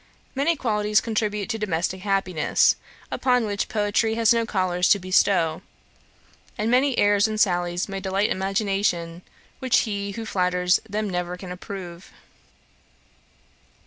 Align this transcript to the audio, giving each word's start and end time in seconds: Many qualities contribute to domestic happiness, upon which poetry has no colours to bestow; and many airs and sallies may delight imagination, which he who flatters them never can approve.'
Many 0.33 0.55
qualities 0.55 0.99
contribute 0.99 1.47
to 1.49 1.59
domestic 1.59 2.01
happiness, 2.01 2.75
upon 3.11 3.45
which 3.45 3.69
poetry 3.69 4.15
has 4.15 4.33
no 4.33 4.47
colours 4.47 4.89
to 4.89 4.97
bestow; 4.97 5.61
and 6.57 6.71
many 6.71 6.97
airs 6.97 7.27
and 7.27 7.39
sallies 7.39 7.87
may 7.87 7.99
delight 7.99 8.31
imagination, 8.31 9.21
which 9.59 9.81
he 9.81 10.13
who 10.13 10.25
flatters 10.25 10.79
them 10.89 11.07
never 11.07 11.37
can 11.37 11.51
approve.' 11.51 12.11